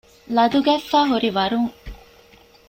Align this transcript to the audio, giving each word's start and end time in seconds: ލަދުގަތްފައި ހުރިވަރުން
ލަދުގަތްފައި 0.35 1.07
ހުރިވަރުން 1.11 1.69